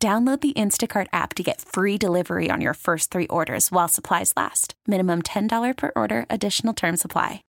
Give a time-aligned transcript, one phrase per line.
[0.00, 4.32] Download the Instacart app to get free delivery on your first three orders while supplies
[4.36, 4.74] last.
[4.86, 7.42] Minimum $10 per order, additional term supply.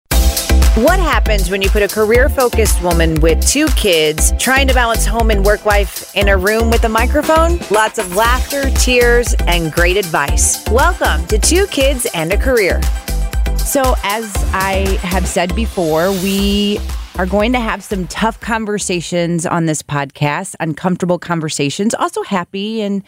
[0.75, 5.05] What happens when you put a career focused woman with two kids trying to balance
[5.05, 7.59] home and work life in a room with a microphone?
[7.69, 10.65] Lots of laughter, tears, and great advice.
[10.69, 12.81] Welcome to Two Kids and a Career.
[13.57, 16.79] So, as I have said before, we
[17.17, 23.03] are going to have some tough conversations on this podcast, uncomfortable conversations, also happy and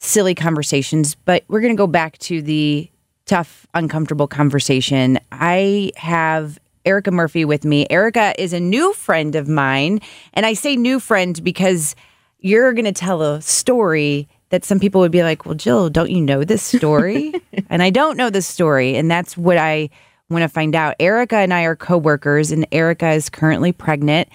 [0.00, 1.14] silly conversations.
[1.14, 2.90] But we're going to go back to the
[3.24, 5.18] tough, uncomfortable conversation.
[5.32, 7.86] I have Erika Murphy with me.
[7.88, 10.00] Erika is a new friend of mine.
[10.34, 11.96] And I say new friend because
[12.38, 16.10] you're going to tell a story that some people would be like, well, Jill, don't
[16.10, 17.32] you know this story?
[17.70, 18.94] and I don't know this story.
[18.96, 19.88] And that's what I
[20.32, 20.96] want to find out.
[21.00, 24.28] Erika and I are coworkers, and Erika is currently pregnant.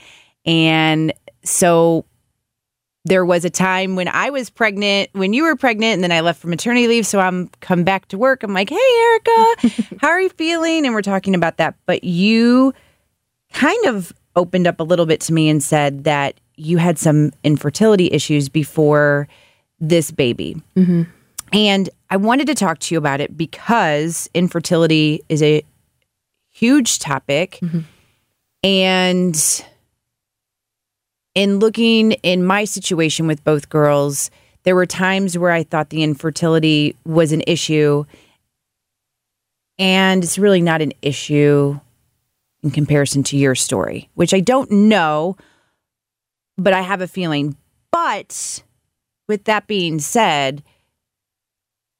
[0.45, 2.05] And so
[3.05, 6.21] there was a time when I was pregnant, when you were pregnant, and then I
[6.21, 7.07] left for maternity leave.
[7.07, 8.43] So I'm come back to work.
[8.43, 10.85] I'm like, hey, Erika, how are you feeling?
[10.85, 11.75] And we're talking about that.
[11.85, 12.73] But you
[13.53, 17.31] kind of opened up a little bit to me and said that you had some
[17.43, 19.27] infertility issues before
[19.79, 20.61] this baby.
[20.75, 21.03] Mm-hmm.
[21.53, 25.63] And I wanted to talk to you about it because infertility is a
[26.57, 27.59] huge topic.
[27.61, 27.81] Mm-hmm.
[28.63, 29.65] And
[31.35, 34.31] in looking in my situation with both girls,
[34.63, 38.05] there were times where I thought the infertility was an issue.
[39.77, 41.79] And it's really not an issue
[42.63, 45.37] in comparison to your story, which I don't know,
[46.57, 47.55] but I have a feeling.
[47.91, 48.63] But
[49.27, 50.63] with that being said,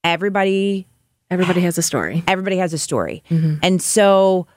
[0.03, 0.88] everybody
[1.29, 2.23] Everybody has a story.
[2.27, 3.23] Everybody has a story.
[3.29, 3.55] Mm-hmm.
[3.61, 4.47] And so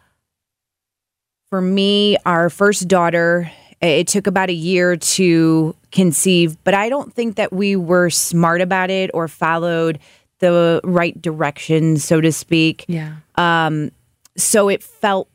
[1.48, 3.50] for me, our first daughter,
[3.80, 8.60] it took about a year to conceive, but I don't think that we were smart
[8.60, 9.98] about it or followed
[10.38, 12.84] the right direction, so to speak.
[12.88, 13.16] Yeah.
[13.34, 13.90] Um,
[14.36, 15.28] so it felt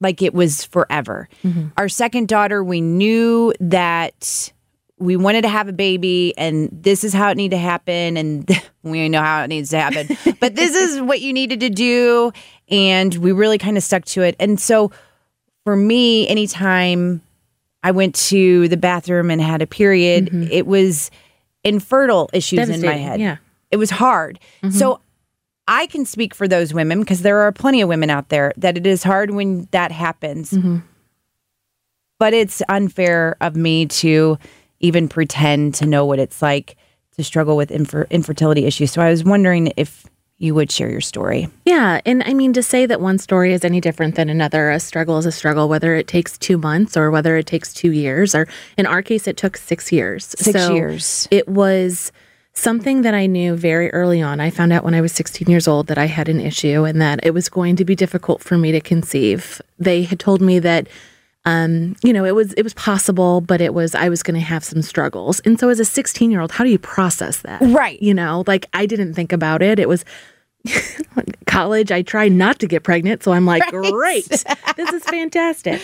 [0.00, 1.28] like it was forever.
[1.44, 1.68] Mm-hmm.
[1.76, 4.52] Our second daughter, we knew that
[5.00, 8.48] we wanted to have a baby and this is how it needed to happen and
[8.82, 12.32] we know how it needs to happen but this is what you needed to do
[12.68, 14.90] and we really kind of stuck to it and so
[15.64, 17.20] for me anytime
[17.82, 20.50] i went to the bathroom and had a period mm-hmm.
[20.50, 21.10] it was
[21.64, 23.36] infertile issues in my head yeah
[23.70, 24.70] it was hard mm-hmm.
[24.70, 25.00] so
[25.66, 28.76] i can speak for those women because there are plenty of women out there that
[28.76, 30.78] it is hard when that happens mm-hmm.
[32.18, 34.38] but it's unfair of me to
[34.80, 36.76] even pretend to know what it's like
[37.16, 38.92] to struggle with infer- infertility issues.
[38.92, 40.06] So I was wondering if
[40.38, 41.48] you would share your story.
[41.64, 42.00] Yeah.
[42.06, 45.18] And I mean, to say that one story is any different than another, a struggle
[45.18, 48.46] is a struggle, whether it takes two months or whether it takes two years, or
[48.76, 50.36] in our case, it took six years.
[50.38, 51.26] Six so years.
[51.32, 52.12] It was
[52.54, 54.40] something that I knew very early on.
[54.40, 57.00] I found out when I was 16 years old that I had an issue and
[57.00, 59.60] that it was going to be difficult for me to conceive.
[59.78, 60.88] They had told me that
[61.48, 64.46] um, you know, it was it was possible, but it was I was going to
[64.46, 65.40] have some struggles.
[65.40, 67.62] And so, as a 16 year old, how do you process that?
[67.62, 68.00] Right.
[68.02, 69.78] You know, like I didn't think about it.
[69.78, 70.04] It was
[71.46, 71.90] college.
[71.90, 73.92] I tried not to get pregnant, so I'm like, right.
[73.92, 74.28] great,
[74.76, 75.80] this is fantastic.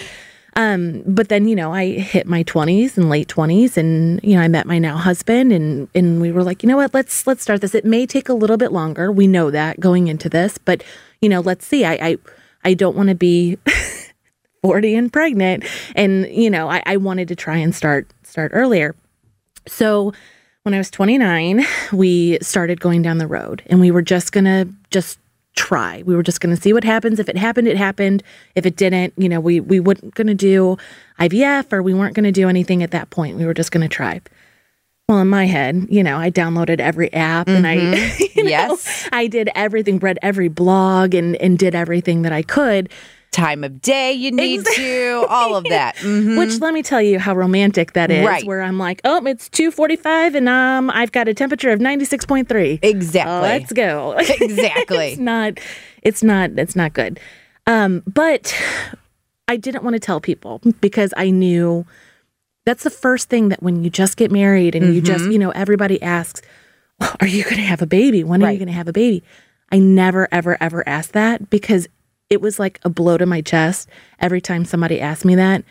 [0.57, 4.43] Um, but then you know, I hit my 20s and late 20s, and you know,
[4.43, 7.43] I met my now husband, and and we were like, you know what, let's let's
[7.43, 7.75] start this.
[7.75, 9.11] It may take a little bit longer.
[9.11, 10.85] We know that going into this, but
[11.23, 11.87] you know, let's see.
[11.87, 12.19] I I,
[12.65, 13.57] I don't want to be
[14.65, 15.63] 40 and pregnant.
[15.95, 18.97] And, you know, I, I wanted to try and start start earlier.
[19.69, 20.15] So
[20.63, 24.67] when I was 29, we started going down the road and we were just gonna
[24.91, 25.19] just
[25.55, 26.03] try.
[26.07, 27.19] We were just gonna see what happens.
[27.19, 28.23] If it happened, it happened.
[28.55, 30.79] If it didn't, you know, we we weren't gonna do
[31.21, 33.37] IVF or we weren't gonna do anything at that point.
[33.37, 34.23] We were just gonna try.
[35.11, 37.57] Well, in my head, you know, I downloaded every app mm-hmm.
[37.57, 38.23] and I, mm-hmm.
[38.39, 42.41] you know, yes, I did everything, read every blog and and did everything that I
[42.41, 42.89] could
[43.35, 44.85] time of day you need exactly.
[44.85, 45.97] to, all of that.
[45.97, 46.39] Mm-hmm.
[46.39, 48.25] Which let me tell you how romantic that is.
[48.25, 48.45] Right.
[48.45, 52.79] Where I'm like, oh, it's 2:45 and um I've got a temperature of 96.3.
[52.83, 53.33] Exactly.
[53.33, 54.15] Oh, let's go.
[54.41, 55.09] Exactly.
[55.13, 55.59] it's not
[56.03, 57.19] it's not it's not good.
[57.67, 58.55] Um but
[59.49, 61.85] I didn't want to tell people because I knew
[62.65, 65.13] that's the first thing that when you just get married and you Mm-hmm.
[65.13, 66.41] just, you know, everybody asks,
[66.99, 68.25] "Well, Are you going to have a baby?
[68.25, 69.23] When are you going to have a baby?
[69.71, 71.89] I never, ever, ever asked that because
[72.31, 73.89] it was like a blow to my chest
[74.19, 75.65] every time somebody asked me that.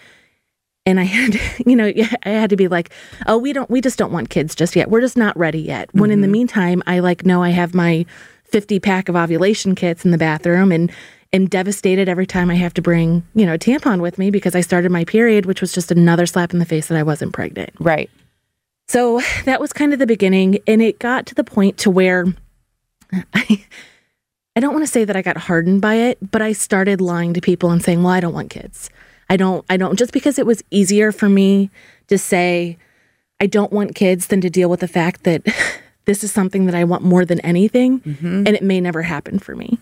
[0.85, 1.91] And I had, you know,
[2.23, 2.91] I had to be like,
[3.27, 4.89] oh, we don't, we just don't want kids just yet.
[4.89, 5.89] We're just not ready yet.
[5.93, 6.33] When in the mm-hmm.
[6.33, 8.05] meantime, I like know I have my
[8.45, 10.91] 50 pack of ovulation kits in the bathroom and,
[11.31, 14.55] and devastated every time I have to bring, you know, a tampon with me because
[14.55, 17.33] I started my period, which was just another slap in the face that I wasn't
[17.33, 17.71] pregnant.
[17.79, 18.09] Right.
[18.87, 20.59] So that was kind of the beginning.
[20.67, 22.25] And it got to the point to where
[23.33, 23.65] I,
[24.55, 27.33] I don't want to say that I got hardened by it, but I started lying
[27.33, 28.89] to people and saying, well, I don't want kids.
[29.29, 31.71] I don't, I don't, just because it was easier for me
[32.07, 32.77] to say,
[33.39, 35.43] I don't want kids than to deal with the fact that
[36.05, 38.43] this is something that I want more than anything mm-hmm.
[38.45, 39.79] and it may never happen for me.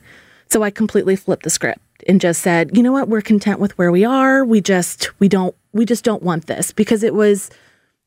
[0.50, 3.78] So I completely flipped the script and just said, you know what, we're content with
[3.78, 4.44] where we are.
[4.46, 7.50] We just, we don't, we just don't want this because it was,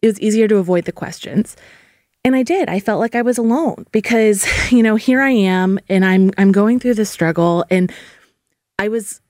[0.02, 1.56] it was easier to avoid the questions.
[2.24, 2.68] And I did.
[2.68, 6.52] I felt like I was alone because, you know, here I am and I'm I'm
[6.52, 7.92] going through this struggle and
[8.78, 9.20] I was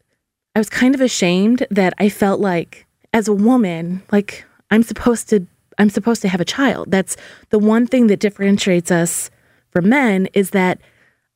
[0.55, 5.29] I was kind of ashamed that I felt like as a woman, like I'm supposed
[5.31, 5.47] to
[5.79, 6.91] I'm supposed to have a child.
[6.91, 7.17] That's
[7.51, 9.31] the one thing that differentiates us
[9.71, 10.79] from men is that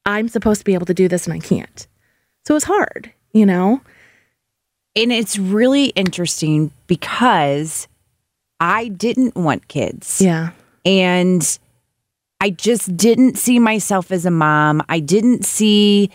[0.06, 1.86] I'm supposed to be able to do this and I can't.
[2.46, 3.82] So it's hard, you know?
[4.96, 7.88] And it's really interesting because
[8.58, 10.20] I didn't want kids.
[10.20, 10.50] Yeah.
[10.88, 11.58] And
[12.40, 14.82] I just didn't see myself as a mom.
[14.88, 16.10] I didn't see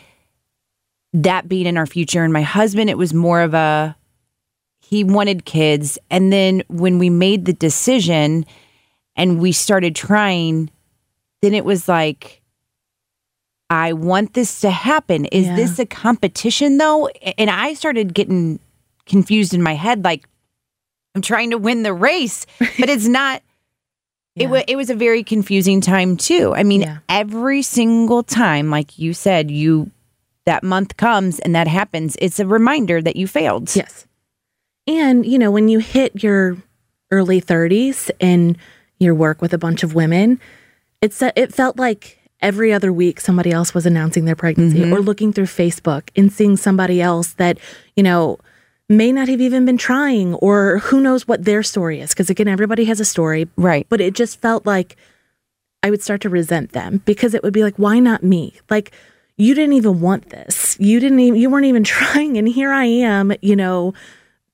[1.14, 2.24] that being in our future.
[2.24, 3.96] And my husband, it was more of a,
[4.82, 6.00] he wanted kids.
[6.10, 8.46] And then when we made the decision
[9.16, 10.72] and we started trying,
[11.44, 12.42] then it was like,
[13.70, 15.26] I want this to happen.
[15.26, 15.56] Is Yeah.
[15.56, 17.08] this a competition though?
[17.38, 18.60] And I started getting
[19.06, 20.28] confused in my head like,
[21.16, 23.44] I'm trying to win the race, but it's not.
[24.36, 26.54] It, wa it was a very confusing time too.
[26.56, 26.98] I mean, Yeah.
[27.08, 29.92] every single time, like you said, you
[30.46, 33.74] that month comes and that happens, it's a reminder that you failed.
[33.76, 34.08] Yes.
[34.88, 36.58] And, you know, when you hit your
[37.12, 38.58] early 30s and
[39.00, 40.40] your work with a bunch of women,
[41.02, 44.94] it's it felt like every other week somebody else was announcing their pregnancy mm-hmm.
[44.94, 47.58] or looking through Facebook and seeing somebody else that,
[47.96, 48.38] you know,
[48.90, 52.48] may not have even been trying or who knows what their story is because again
[52.48, 53.88] everybody has a story Right.
[53.90, 54.96] but it just felt like
[55.82, 58.54] I would start to resent them because it would be like, why not me?
[58.70, 58.94] Like,
[59.36, 60.78] you didn't even want this.
[60.80, 62.38] You didn't even, you weren't even trying.
[62.38, 63.94] And here I am, you know,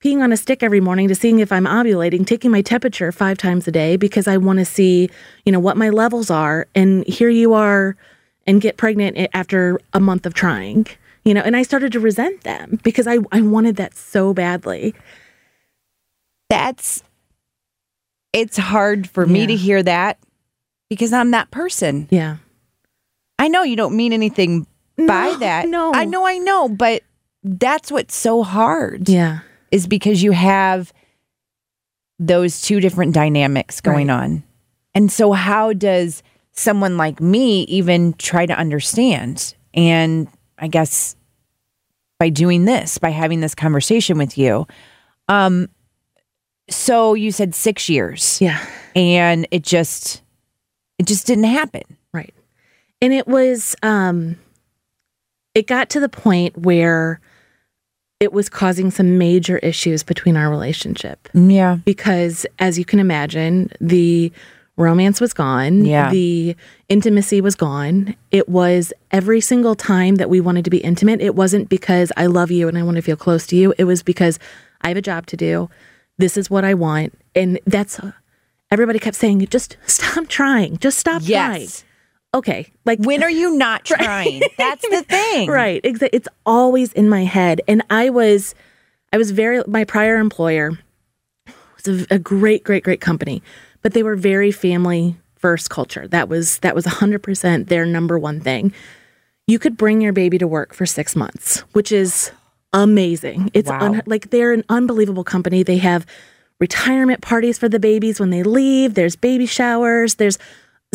[0.02, 3.38] peeing on a stick every morning to seeing if I'm ovulating, taking my temperature five
[3.38, 5.08] times a day because I want to see,
[5.44, 6.66] you know, what my levels are.
[6.74, 7.96] And here you are
[8.44, 10.88] and get pregnant after a month of trying,
[11.24, 14.94] you know, and I started to resent them because I, I wanted that so badly.
[16.48, 17.02] That's
[18.32, 20.18] it's hard for me to hear that
[20.88, 22.06] because I'm that person.
[22.10, 22.36] Yeah.
[23.38, 25.68] I know you don't mean anything by No, that.
[25.68, 25.92] no.
[25.94, 27.02] I know, I know, but
[27.42, 29.08] that's what's so hard.
[29.08, 29.40] Yeah.
[29.70, 30.92] is because you have
[32.18, 34.14] those two different dynamics going Right.
[34.24, 34.42] on.
[34.94, 36.22] And so, how does
[36.52, 39.54] someone like me even try to understand?
[39.74, 40.28] And
[40.60, 41.16] I guess
[42.18, 44.66] by doing this, by having this conversation with you.
[45.28, 45.68] Um,
[46.68, 48.64] so you said six years, Yeah.
[48.94, 50.22] and it just,
[50.98, 51.82] it just didn't happen.
[52.12, 52.34] Right.
[53.00, 54.36] And it was um
[55.54, 57.20] it got to the point where
[58.20, 63.70] it was causing some major issues between our relationship Yeah, because as you can imagine,
[63.80, 64.30] the
[64.80, 66.10] romance was gone, Yeah.
[66.10, 66.56] the
[66.88, 68.16] intimacy was gone.
[68.30, 72.26] It was every single time that we wanted to be intimate, it wasn't because I
[72.26, 73.74] love you and I want to feel close to you.
[73.78, 74.38] It was because
[74.80, 75.68] I have a job to do.
[76.18, 77.14] This is what I want.
[77.34, 78.00] And that's
[78.70, 80.78] everybody kept saying, just stop trying.
[80.78, 81.84] Just stop trying yes.
[82.34, 84.42] okay, like When are you not trying?
[84.58, 88.54] That's the thing, right, it's always in my head, and I was,
[89.12, 90.72] I was very my prior employer
[91.76, 93.42] was a, a great, great, great company,
[93.82, 96.06] but they were very family first culture.
[96.08, 98.72] That was that was hundred percent their number one thing.
[99.46, 102.30] You could bring your baby to work for six months, which is
[102.72, 103.50] amazing.
[103.54, 103.80] It's Wow.
[103.80, 105.62] un- like they're an unbelievable company.
[105.62, 106.06] They have
[106.60, 108.94] retirement parties for the babies when they leave.
[108.94, 110.16] There's baby showers.
[110.16, 110.38] There's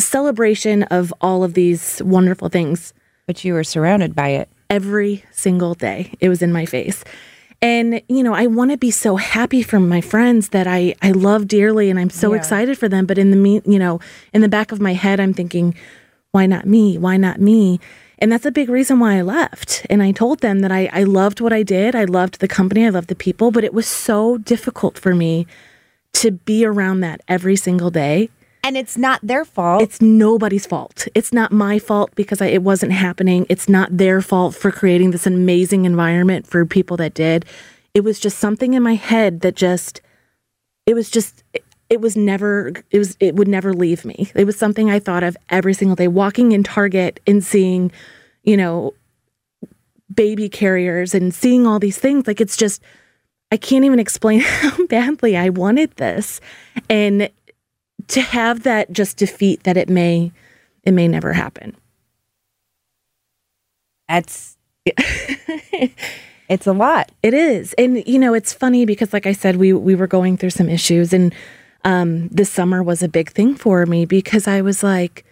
[0.00, 2.92] celebration of all of these wonderful things
[3.26, 4.48] But you were surrounded by it.
[4.70, 6.12] every single day.
[6.20, 7.02] It was in my face.
[7.62, 11.10] And you know, I want to be so happy for my friends that I I
[11.12, 12.38] love dearly and I'm so Yeah.
[12.38, 14.00] excited for them, but in the me, you know,
[14.32, 15.74] in the back of my head I'm thinking,
[16.32, 16.98] why not me?
[16.98, 17.80] Why not me?
[18.18, 19.86] And that's a big reason why I left.
[19.90, 21.94] And I told them that I I loved what I did.
[21.94, 25.46] I loved the company, I loved the people, but it was so difficult for me
[26.14, 28.30] to be around that every single day
[28.66, 29.80] and it's not their fault.
[29.80, 31.06] it's nobody's fault.
[31.14, 33.46] It's not my fault because I, it wasn't happening.
[33.48, 37.44] It's not their fault for creating this amazing environment for people that did.
[37.94, 40.00] It was just something in my head that just,
[40.84, 44.32] it was just, it, it was never, it was, it would never leave me.
[44.34, 47.92] It was something I thought of every single day, walking in Target and seeing,
[48.42, 48.94] you know,
[50.12, 52.26] baby carriers and seeing all these things.
[52.26, 52.82] Like it's just,
[53.52, 56.40] I can't even explain how badly I wanted this.
[56.90, 57.30] And
[58.08, 60.32] to have that just defeat that it may
[60.82, 61.76] it may never happen.
[64.08, 64.56] That's
[66.48, 67.10] it's a lot.
[67.22, 67.72] It is.
[67.74, 70.68] And you know, it's funny because like I said we we were going through some
[70.68, 71.34] issues and
[71.84, 75.24] um this summer was a big thing for me because I was like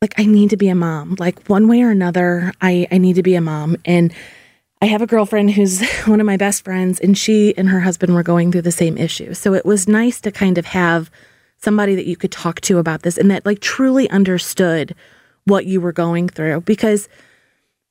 [0.00, 1.16] like I need to be a mom.
[1.18, 4.12] Like one way or another, I I need to be a mom and
[4.80, 8.14] I have a girlfriend who's one of my best friends and she and her husband
[8.14, 9.34] were going through the same issue.
[9.34, 11.10] So it was nice to kind of have
[11.64, 14.94] somebody that you could talk to about this and that like truly understood
[15.46, 17.08] what you were going through because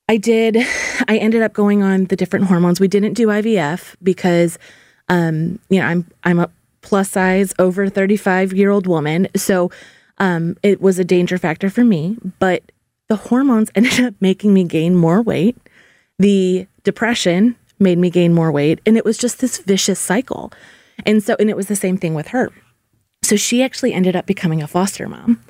[0.08, 0.58] I did
[1.08, 2.80] I ended up going on the different hormones.
[2.80, 4.58] We didn't do IVF because
[5.10, 6.50] um you know, I'm I'm a
[6.82, 9.28] plus size over 35 year old woman.
[9.36, 9.72] So
[10.20, 12.72] um it was a danger factor for me, but
[13.10, 15.58] the hormones ended up making me gain more weight.
[16.20, 20.54] The depression made me gain more weight and it was just this vicious cycle.
[21.06, 22.52] And so and it was the same thing with her.
[23.24, 25.42] So she actually ended up becoming a foster mom.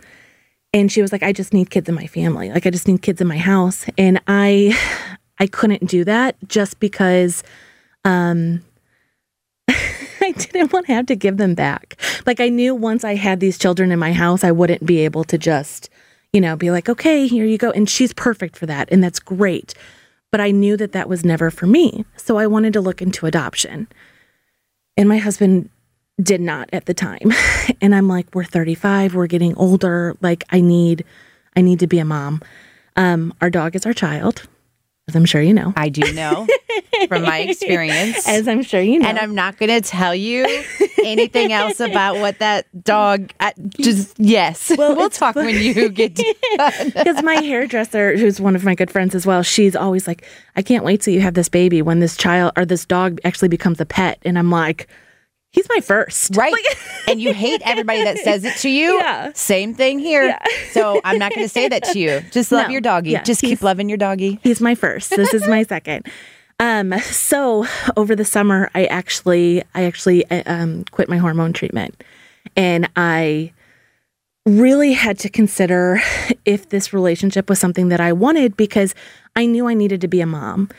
[0.74, 2.52] And she was like, I just need kids in my family.
[2.52, 3.86] Like I just need kids in my house.
[3.98, 4.78] And I
[5.40, 7.44] I couldn't do that just because
[8.06, 8.64] um
[9.70, 12.00] I didn't want to have to give them back.
[12.26, 15.24] Like I knew once I had these children in my house, I wouldn't be able
[15.26, 15.90] to just,
[16.32, 17.72] you know, be like, okay, here you go.
[17.72, 18.90] And she's perfect for that.
[18.92, 19.74] And that's great.
[20.32, 22.06] But I knew that that was never for me.
[22.16, 23.88] So I wanted to look into adoption.
[24.98, 25.70] And my husband
[26.22, 27.32] did not at the time.
[27.82, 30.18] And I'm like, we're 35, we're getting older.
[30.22, 31.06] Like I need,
[31.56, 32.42] I need to be a mom.
[32.98, 34.48] Um, our dog is our child,
[35.08, 35.74] as I'm sure you know.
[35.76, 36.48] I do know
[37.08, 38.28] from my experience.
[38.28, 39.08] As I'm sure you know.
[39.08, 40.46] and I'm not going to tell you
[41.04, 43.32] anything else about what that dog.
[43.40, 48.64] I, just yes, Well, we'll talk when you get because my hairdresser, who's one of
[48.64, 51.50] my good friends as well, she's always like, I can't wait till you have this
[51.50, 54.20] baby when this child or this dog actually becomes a pet.
[54.24, 54.88] And I'm like,
[55.54, 56.36] he's my first.
[56.36, 56.54] Right.
[57.08, 58.98] and you hate everybody that says it to you.
[58.98, 59.32] Yeah.
[59.34, 60.26] Same thing here.
[60.26, 60.44] Yeah.
[60.72, 62.22] So I'm not going to say that to you.
[62.32, 62.72] Just love No.
[62.74, 63.12] your doggy.
[63.12, 64.40] Yeah, Just keep loving your doggy.
[64.44, 65.12] He's my first.
[65.12, 66.08] This is my second.
[66.60, 67.66] Um, so
[67.98, 72.04] over the summer, I actually, I actually uh, um, quit my hormone treatment,
[72.56, 73.52] and I
[74.46, 76.00] really had to consider
[76.46, 78.94] if this relationship was something that I wanted because
[79.36, 80.70] I knew I needed to be a mom,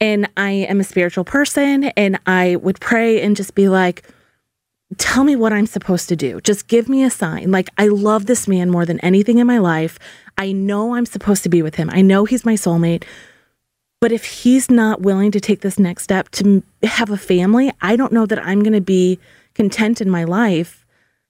[0.00, 4.02] and I am a spiritual person, and I would pray and just be like,
[4.98, 6.40] tell me what I'm supposed to do.
[6.40, 7.50] Just give me a sign.
[7.50, 9.98] Like, I love this man more than anything in my life.
[10.36, 11.90] I know I'm supposed to be with him.
[11.90, 13.04] I know he's my soulmate.
[14.00, 17.96] But if he's not willing to take this next step to have a family, I
[17.96, 19.18] don't know that I'm going to be
[19.54, 20.86] content in my life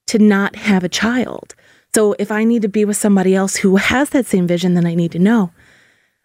[0.07, 1.55] to not have a child.
[1.95, 4.87] So if I need to be with somebody else who has that same vision, then
[4.87, 5.50] I need to know.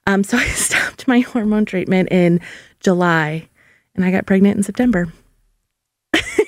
[0.05, 2.39] Um, so I stopped my hormone treatment in
[2.79, 3.49] July
[3.95, 5.11] and I got pregnant in September.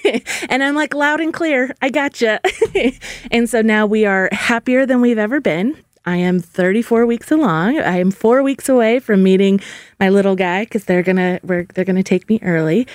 [0.50, 2.40] and I'm like loud and clear, I gotcha.
[3.32, 5.78] and so now we are happier than we've ever been.
[6.06, 7.80] I am 34 weeks along.
[7.80, 9.60] I am four weeks away from meeting
[10.00, 12.88] my little guy because they're gonna we're, they're gonna take me early,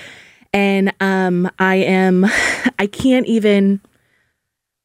[0.55, 2.25] and um, I am
[2.79, 3.81] I can't even.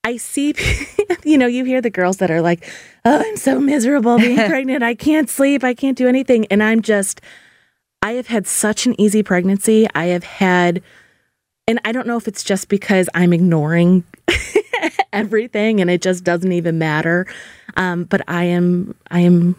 [0.04, 0.54] I see,
[1.26, 2.70] you know, you hear the girls that are like,
[3.06, 4.84] "Oh, I'm so miserable being pregnant.
[4.84, 5.64] I can't sleep.
[5.64, 7.22] I can't do anything," and I'm just.
[8.02, 9.88] I have had such an easy pregnancy.
[9.96, 10.84] I have had
[11.68, 14.04] and I don't know if it's just because I'm ignoring
[15.14, 17.26] everything and it just doesn't even matter.
[17.76, 19.56] Um, but I am, I am,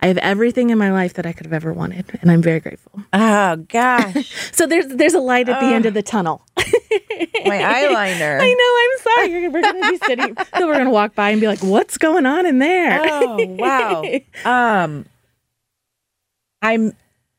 [0.00, 2.60] I have everything in my life that I could have ever wanted, and I'm very
[2.60, 3.02] grateful.
[3.12, 6.46] Oh gosh, So there's there's a light at the end of the tunnel.
[6.56, 6.64] my
[7.44, 8.38] eyeliner.
[8.40, 8.74] I know.
[8.80, 9.48] I'm sorry.
[9.48, 10.36] We're gonna be sitting.
[10.56, 14.04] so we're gonna walk by and be like, "What's going on in there?" Oh wow.
[14.44, 15.04] Um,
[16.62, 16.92] I'm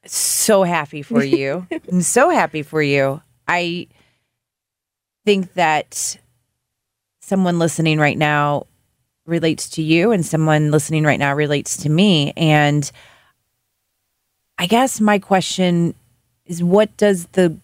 [0.06, 1.66] so happy for you.
[1.92, 3.22] I'm so happy for you.
[3.48, 3.88] I
[5.30, 6.18] think that
[7.22, 8.66] someone listening right now
[9.28, 12.34] relates to you, and someone listening right now relates to me.
[12.36, 12.92] And
[14.58, 15.94] I guess my question
[16.48, 17.56] is, what does the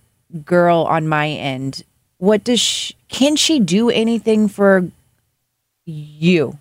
[0.43, 1.83] girl on my end?
[2.19, 4.87] What does she, can she do anything for
[5.87, 6.59] you,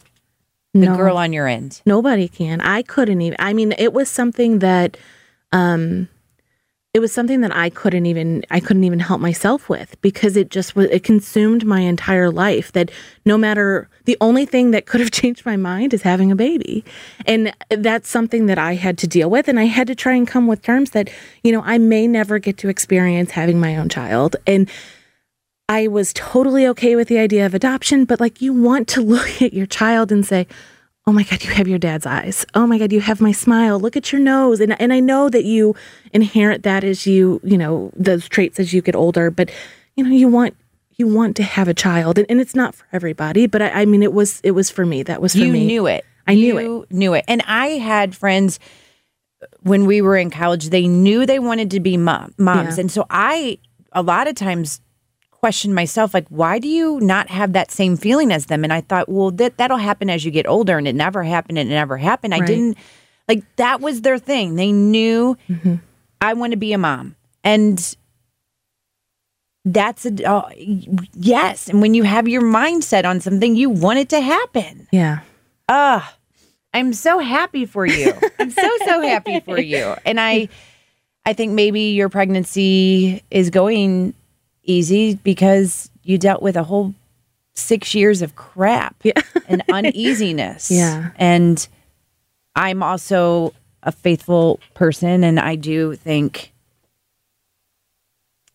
[0.72, 0.96] the No.
[0.96, 1.82] girl on your end?
[1.84, 2.62] Nobody can.
[2.62, 3.36] I couldn't even.
[3.38, 4.96] I mean, it was something that
[5.52, 6.08] um
[6.94, 10.48] it was something that I couldn't even I couldn't even help myself with because it
[10.48, 12.92] just was it consumed my entire life that
[13.26, 16.84] no matter the only thing that could have changed my mind is having a baby.
[17.26, 20.26] And that's something that I had to deal with and I had to try and
[20.26, 21.10] come with terms that
[21.42, 24.70] you know I may never get to experience having my own child and
[25.68, 29.42] I was totally okay with the idea of adoption but like you want to look
[29.42, 30.46] at your child and say
[31.06, 33.78] oh my god you have your dad's eyes oh my god you have my smile
[33.78, 35.74] look at your nose and and i know that you
[36.12, 39.50] inherit that as you you know those traits as you get older but
[39.96, 40.56] you know you want
[40.96, 43.84] you want to have a child and, and it's not for everybody but I, I
[43.84, 46.04] mean it was it was for me that was for you me knew it.
[46.26, 46.62] I knew it.
[46.62, 47.24] you Knew it.
[47.28, 48.58] And I had friends
[49.42, 50.70] uh, when we were in college.
[50.70, 52.80] They knew they wanted to be mom, moms, Yeah.
[52.80, 53.58] and so I
[53.92, 54.80] a lot of times
[55.44, 58.64] questioned myself like why do you not have that same feeling as them?
[58.64, 61.58] And i thought well that that'll happen as you get older and it never happened
[61.58, 62.32] and it never happened.
[62.34, 62.78] I didn't
[63.28, 64.56] like that was their thing.
[64.56, 65.74] They knew Mm-hmm.
[66.20, 67.16] i want to be a mom.
[67.42, 67.76] And
[69.66, 70.48] that's a uh,
[71.12, 71.68] yes.
[71.68, 74.88] And when you have your mindset on something you want it to happen.
[74.92, 75.20] Yeah.
[75.68, 76.16] Ah,
[76.72, 78.12] I'm so happy for you.
[78.38, 79.94] I'm so so happy for you.
[80.06, 80.48] And I
[81.26, 84.14] I think maybe your pregnancy is going
[84.64, 86.94] easy because you dealt with a whole
[87.54, 89.12] 6 years of crap Yeah.
[89.48, 90.70] and uneasiness.
[90.70, 91.10] Yeah.
[91.16, 91.66] And
[92.56, 93.52] I'm also
[93.82, 96.52] a faithful person and I do think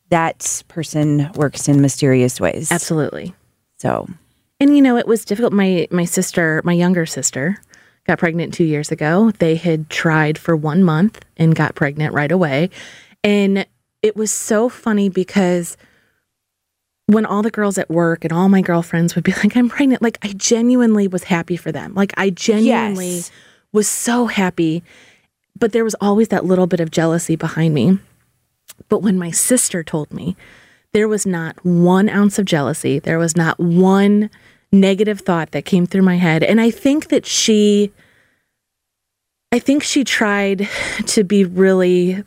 [0.09, 2.71] that person works in mysterious ways.
[2.71, 3.33] absolutely
[3.77, 4.07] So,
[4.59, 5.53] And you know, it was difficult.
[5.53, 7.57] My my sister, my younger sister,
[8.07, 9.31] got pregnant two years ago.
[9.37, 12.69] They had tried for one month and got pregnant right away.
[13.23, 13.65] And
[14.01, 15.77] it was so funny because
[17.09, 20.01] when all the girls at work and all my girlfriends would be like, I'm pregnant,
[20.01, 21.93] like I genuinely was happy for them.
[21.95, 23.31] Like I genuinely Yes.
[23.71, 24.83] was so happy.
[25.57, 27.97] But there was always that little bit of jealousy behind me.
[28.89, 30.37] But when my sister told me,
[30.93, 32.99] there was not one ounce of jealousy.
[32.99, 34.29] There was not one
[34.71, 36.43] negative thought that came through my head.
[36.43, 37.91] And I think that she,
[39.51, 40.69] I think she tried
[41.07, 42.24] to be really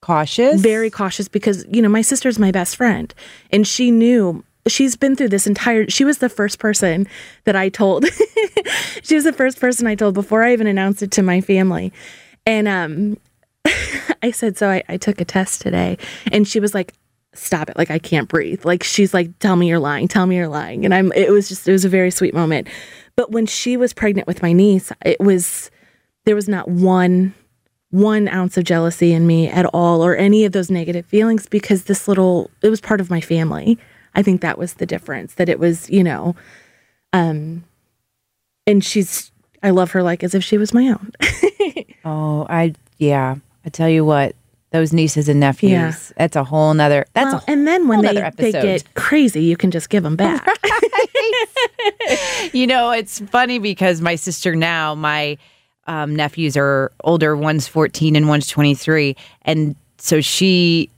[0.00, 0.60] cautious.
[0.60, 3.14] very cautious because, you know, my sister's my best friend
[3.50, 7.06] and she knew she's been through this entire she was the first person
[7.44, 8.04] that I told.
[9.02, 11.92] she was the first person I told before I even announced it to my family.
[12.46, 13.16] And um
[14.22, 15.98] I said, so I, I took a test today.
[16.32, 16.94] And she was like,
[17.34, 17.76] stop it.
[17.76, 18.64] Like, I can't breathe.
[18.64, 20.08] Like, she's like, tell me you're lying.
[20.08, 20.84] Tell me you're lying.
[20.84, 22.68] And I'm, it was just, it was a very sweet moment.
[23.16, 25.70] But when she was pregnant with my niece, it was,
[26.24, 27.34] there was not one,
[27.90, 31.84] one ounce of jealousy in me at all or any of those negative feelings because
[31.84, 33.78] this little, it was part of my family.
[34.14, 36.34] I think that was the difference that it was, you know,
[37.12, 37.64] um,
[38.66, 39.30] and she's,
[39.62, 41.12] I love her like as if she was my own.
[42.02, 43.36] Oh, I yeah.
[43.64, 44.34] I tell you what,
[44.70, 45.70] those nieces and nephews.
[45.70, 45.94] Yeah.
[46.16, 47.04] That's a whole nother.
[47.12, 50.02] That's Well, a whole and then when they, they get crazy, you can just give
[50.02, 50.46] them back.
[52.52, 55.36] you know, it's funny because my sister now, my
[55.86, 57.36] um, nephews are older.
[57.36, 59.16] One's 14 and one's 23.
[59.42, 60.90] And so she,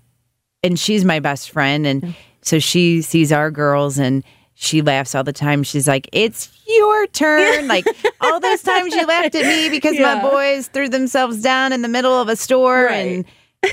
[0.62, 1.87] and she's my best friend.
[1.87, 4.23] And so she sees our girls and
[4.55, 5.62] she laughs all the time.
[5.62, 7.66] She's like, it's your turn.
[7.68, 7.87] Like
[8.21, 11.88] all those times you laughed at me because my boys threw themselves down in the
[11.88, 13.25] middle of a store Right.
[13.64, 13.73] and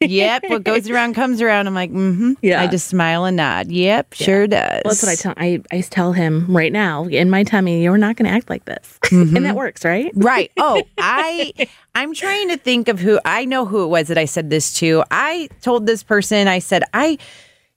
[0.00, 1.66] Yep, what goes around comes around.
[1.66, 2.34] I'm like, mm-hmm.
[2.40, 2.62] Yeah.
[2.62, 3.70] I just smile and nod.
[3.70, 4.82] Yep, sure does.
[4.84, 7.82] Well, that's what I tell I, I tell him right now in my tummy.
[7.82, 10.12] You're not going to act like this, and that works, right?
[10.14, 10.52] Right.
[10.56, 11.52] Oh, I
[11.94, 14.72] I'm trying to think of who I know who it was that I said this
[14.74, 15.02] to.
[15.10, 17.18] I told this person, I said, I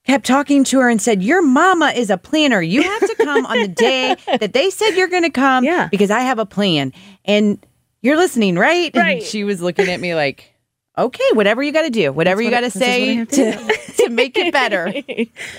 [0.05, 2.61] kept talking to her and said, Your mama is a planner.
[2.61, 5.87] You have to come on the day that they said you're gonna come Yeah.
[5.89, 6.93] because I have a plan.
[7.25, 7.63] And
[8.01, 8.91] you're listening, right?
[8.95, 9.17] Right.
[9.17, 10.53] And she was looking at me like,
[10.97, 14.51] Okay, whatever you gotta do, whatever you what I say to to, to make it
[14.51, 14.91] better.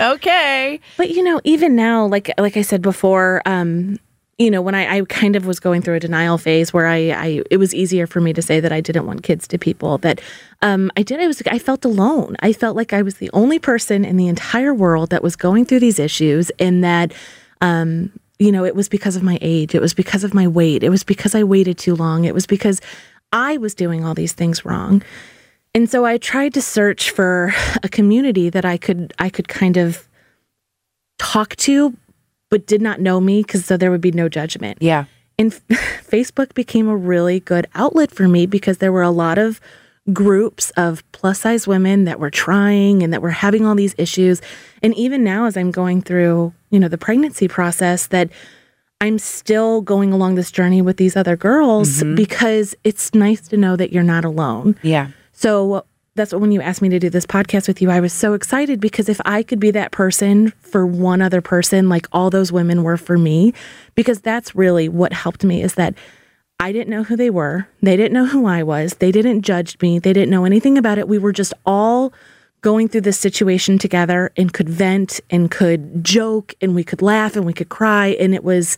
[0.01, 0.81] Okay.
[0.97, 3.99] But you know, even now, like like I said before, um,
[4.39, 7.11] you know, when I, I kind of was going through a denial phase where I,
[7.11, 9.99] I it was easier for me to say that I didn't want kids to people
[9.99, 10.21] that
[10.61, 12.37] um I did I was I felt alone.
[12.41, 15.65] I felt like I was the only person in the entire world that was going
[15.65, 17.13] through these issues and that
[17.61, 19.73] um you know, it was because of my age.
[19.73, 20.83] It was because of my weight.
[20.83, 22.25] It was because I waited too long.
[22.25, 22.81] It was because
[23.33, 25.03] I was doing all these things wrong.
[25.75, 29.77] And so I tried to search for a community that I could I could kind
[29.77, 30.07] of
[31.19, 31.97] talk to
[32.51, 34.77] but did not know me because so there would be no judgment.
[34.83, 35.07] Yeah.
[35.39, 39.59] And Facebook became a really good outlet for me because there were a lot of
[40.13, 44.43] groups of plus size women that were trying and that were having all these issues.
[44.83, 48.29] And even now, as I'm going through, you know, the pregnancy process, that
[49.03, 52.15] I'm still going along this journey with these other girls mm-hmm.
[52.15, 54.79] because it's nice to know that you're not alone.
[54.83, 55.09] Yeah.
[55.33, 55.85] So
[56.15, 58.35] that's what when you asked me to do this podcast with you, I was so
[58.35, 62.53] excited because if I could be that person for one other person, like all those
[62.53, 63.53] women were for me,
[63.97, 65.95] because that's really what helped me is that
[66.61, 67.67] I didn't know who they were.
[67.83, 68.95] They didn't know who I was.
[68.95, 69.99] They didn't judge me.
[69.99, 71.09] They didn't know anything about it.
[71.09, 72.13] We were just all
[72.63, 77.37] going through this situation together and could vent and could joke and we could laugh
[77.37, 78.77] and we could cry and it was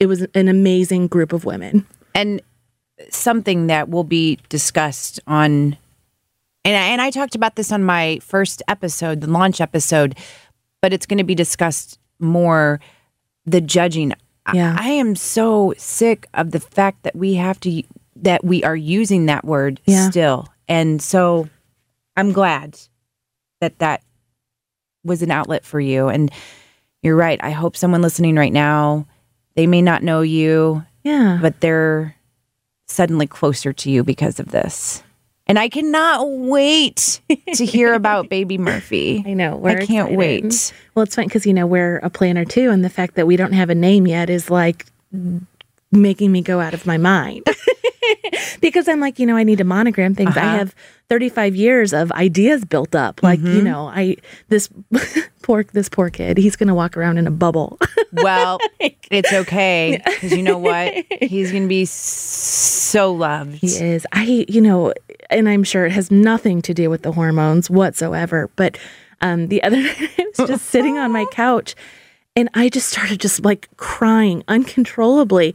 [0.00, 1.86] it was an amazing group of women.
[2.14, 2.40] And
[3.10, 5.76] something that will be discussed on
[6.64, 10.16] and I, and I talked about this on my first episode, the launch episode,
[10.82, 12.80] but it's going to be discussed more
[13.44, 14.12] the judging.
[14.52, 14.76] Yeah.
[14.78, 17.82] I, I am so sick of the fact that we have to
[18.16, 20.08] that we are using that word Yeah.
[20.10, 20.48] still.
[20.68, 21.48] And so
[22.16, 22.78] I'm glad
[23.60, 24.02] that that
[25.04, 26.30] was an outlet for you and
[27.02, 27.38] you're right.
[27.42, 29.06] I hope someone listening right now,
[29.54, 31.38] they may not know you, Yeah.
[31.40, 32.16] but they're
[32.88, 35.02] suddenly closer to you because of this.
[35.48, 37.20] And I cannot wait
[37.54, 39.22] to hear about baby Murphy.
[39.24, 39.64] I know.
[39.64, 40.16] I can't excited.
[40.18, 40.72] wait.
[40.96, 43.36] Well, it's fun because you know we're a planner too, and the fact that we
[43.36, 44.86] don't have a name yet is like
[45.92, 47.46] making me go out of my mind.
[48.60, 50.36] because I'm like, you know, I need to monogram things.
[50.36, 50.56] I Uh-huh.
[50.58, 50.74] have
[51.08, 53.22] 35 years of ideas built up.
[53.22, 53.56] Like, Mm-hmm.
[53.56, 54.16] you know, I
[54.48, 54.68] this
[55.42, 57.78] poor this poor kid, he's going to walk around in a bubble.
[58.12, 58.58] Well,
[59.10, 60.94] it's okay because you know what?
[61.20, 63.56] He's going to be so loved.
[63.56, 64.06] He is.
[64.12, 64.94] I, you know,
[65.28, 68.48] and I'm sure it has nothing to do with the hormones whatsoever.
[68.56, 68.78] But
[69.20, 71.74] um, the other night, I was just sitting on my couch
[72.34, 75.54] and I just started just like crying uncontrollably.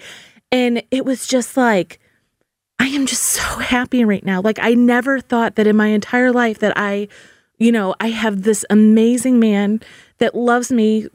[0.52, 2.00] And it was just like,
[2.82, 4.42] I am just so happy right now.
[4.42, 7.10] Like, I never thought that in my entire life that I,
[7.60, 9.82] you know, I have this amazing man
[10.18, 11.08] that loves me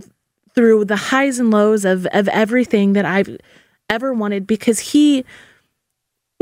[0.54, 3.36] through the highs and lows of, of everything that I've
[3.90, 5.24] ever wanted because he,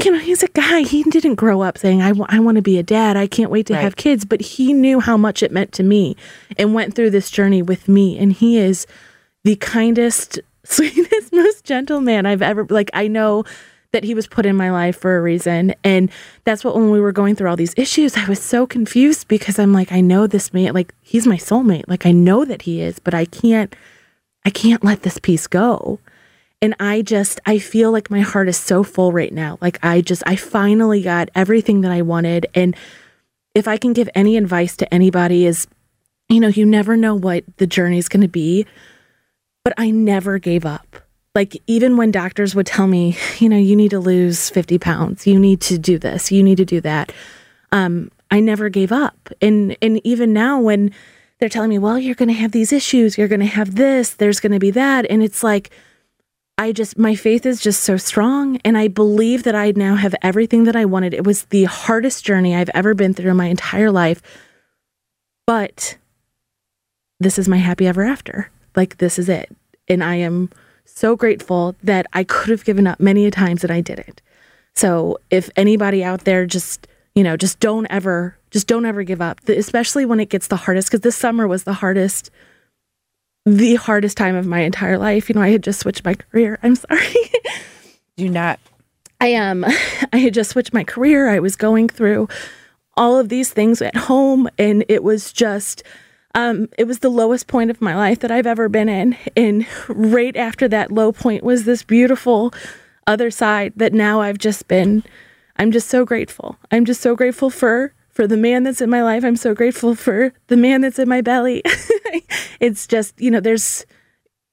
[0.04, 0.82] you know, he's a guy.
[0.82, 3.16] He didn't grow up saying, I want to be a dad.
[3.16, 3.80] I can't wait to Right.
[3.80, 4.26] have kids.
[4.26, 6.18] But he knew how much it meant to me
[6.58, 8.18] and went through this journey with me.
[8.18, 8.86] And he is
[9.42, 13.44] the kindest, sweetest, most gentle man I've ever, like, I know
[13.94, 15.74] that he was put in my life for a reason.
[15.82, 16.10] And
[16.44, 19.58] that's what, when we were going through all these issues, I was so confused because
[19.58, 21.84] I'm like, I know this man, like, he's my soulmate.
[21.88, 23.74] Like, I know that he is, but I can't,
[24.44, 26.00] I can't let this piece go.
[26.60, 29.58] And I just, I feel like my heart is so full right now.
[29.60, 32.46] Like, I just, I finally got everything that I wanted.
[32.54, 32.76] And
[33.54, 35.68] if I can give any advice to anybody, is,
[36.28, 38.66] you know, you never know what the journey is going to be,
[39.62, 41.03] but I never gave up.
[41.34, 45.26] Like, even when doctors would tell me, you know, you need to lose 50 pounds,
[45.26, 47.12] you need to do this, you need to do that.
[47.72, 49.30] Um, I never gave up.
[49.40, 50.92] And, and even now, when
[51.38, 54.14] they're telling me, well, you're going to have these issues, you're going to have this,
[54.14, 55.06] there's going to be that.
[55.10, 55.70] And it's like,
[56.56, 58.60] I just, my faith is just so strong.
[58.64, 61.12] And I believe that I now have everything that I wanted.
[61.12, 64.22] It was the hardest journey I've ever been through in my entire life.
[65.46, 65.96] But
[67.18, 68.50] this is my happy ever after.
[68.76, 69.54] Like, this is it.
[69.88, 70.50] And I am
[70.84, 74.20] so grateful that I could have given up many a times and I didn't.
[74.74, 79.20] So if anybody out there just, you know, just don't ever, just don't ever give
[79.20, 82.30] up, especially when it gets the hardest, because this summer was the hardest,
[83.46, 85.28] the hardest time of my entire life.
[85.28, 86.58] You know, I had just switched my career.
[86.62, 87.14] I'm sorry.
[88.16, 88.58] Do not.
[89.20, 89.64] I am.
[89.64, 89.72] Um,
[90.12, 91.28] I had just switched my career.
[91.28, 92.28] I was going through
[92.96, 95.82] all of these things at home, and it was just,
[96.34, 99.16] um, it was the lowest point of my life that I've ever been in.
[99.36, 102.52] And right after that low point was this beautiful
[103.06, 105.04] other side that now I've just been.
[105.56, 106.56] I'm just so grateful.
[106.70, 109.24] I'm just so grateful for for the man that's in my life.
[109.24, 111.62] I'm so grateful for the man that's in my belly.
[112.60, 113.84] it's just, you know, there's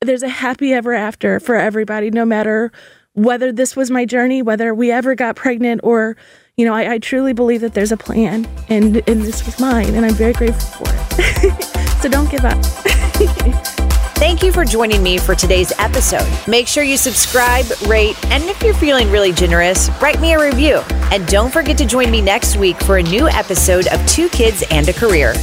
[0.02, 2.72] there's a happy ever after for everybody, no matter
[3.14, 6.18] whether this was my journey, whether we ever got pregnant, or
[6.58, 9.94] you know, I, I truly believe that there's a plan, and and this was mine,
[9.94, 11.68] and I'm very grateful for it.
[12.02, 12.58] so don't give up.
[14.16, 16.28] Thank you for joining me for today's episode.
[16.48, 20.78] Make sure you subscribe, rate, and if you're feeling really generous, write me a review.
[21.12, 24.64] And don't forget to join me next week for a new episode of Two Kids
[24.70, 25.34] and a Career.